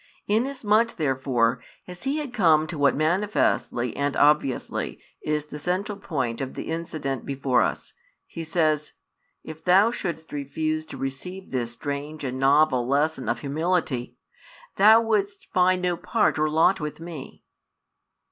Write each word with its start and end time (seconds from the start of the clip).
Inasmuch 0.25 0.95
therefore 0.95 1.61
as 1.87 2.05
He 2.05 2.17
had 2.17 2.33
come 2.33 2.65
to 2.65 2.77
what 2.79 2.95
manifestly 2.95 3.95
and 3.95 4.17
obviously 4.17 4.99
is 5.21 5.45
the 5.45 5.59
central 5.59 5.95
point 5.99 6.41
of 6.41 6.55
the 6.55 6.69
incident 6.71 7.23
before 7.23 7.61
us, 7.61 7.93
He 8.25 8.43
says: 8.43 8.93
"If 9.43 9.63
thou 9.63 9.91
shouldst 9.91 10.33
refuse 10.33 10.87
to 10.87 10.97
receive 10.97 11.51
this 11.51 11.73
strange 11.73 12.23
and 12.23 12.39
novel 12.39 12.87
lesson 12.87 13.29
of 13.29 13.41
humility, 13.41 14.17
thou 14.77 15.01
wouldst 15.01 15.45
find 15.53 15.83
no 15.83 15.95
part 15.97 16.39
or 16.39 16.49
lot 16.49 16.79
with 16.79 16.99
Me." 16.99 17.43